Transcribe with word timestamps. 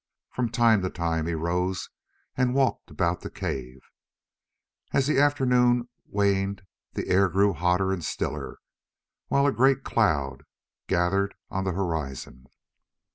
From 0.31 0.49
time 0.49 0.81
to 0.81 0.89
time 0.89 1.27
he 1.27 1.35
rose 1.35 1.91
and 2.35 2.55
walked 2.55 2.89
about 2.89 3.21
the 3.21 3.29
cave. 3.29 3.81
As 4.93 5.05
the 5.05 5.19
afternoon 5.19 5.89
waned 6.07 6.63
the 6.93 7.07
air 7.07 7.29
grew 7.29 7.53
hotter 7.53 7.91
and 7.93 8.03
stiller, 8.03 8.57
while 9.27 9.45
a 9.45 9.51
great 9.51 9.83
cloud 9.83 10.41
gathered 10.87 11.35
on 11.51 11.65
the 11.65 11.73
horizon. 11.73 12.47